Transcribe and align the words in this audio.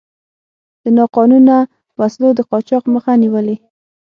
د 0.83 0.85
ناقانونه 0.97 1.55
وسلو 1.99 2.29
د 2.35 2.39
قاچاق 2.49 2.83
مخه 2.93 3.13
نیولې. 3.23 3.55